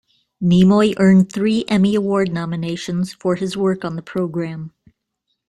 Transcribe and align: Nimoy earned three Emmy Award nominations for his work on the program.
Nimoy 0.41 0.95
earned 0.97 1.31
three 1.31 1.63
Emmy 1.67 1.93
Award 1.93 2.31
nominations 2.33 3.13
for 3.13 3.35
his 3.35 3.55
work 3.55 3.85
on 3.85 3.97
the 3.97 4.01
program. 4.01 4.73